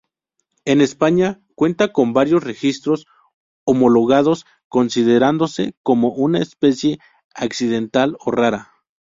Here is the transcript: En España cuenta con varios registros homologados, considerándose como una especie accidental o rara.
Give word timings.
En 0.65 0.81
España 0.81 1.41
cuenta 1.53 1.93
con 1.93 2.11
varios 2.11 2.43
registros 2.43 3.05
homologados, 3.65 4.47
considerándose 4.67 5.75
como 5.83 6.07
una 6.15 6.39
especie 6.39 6.97
accidental 7.35 8.17
o 8.19 8.31
rara. 8.31 8.71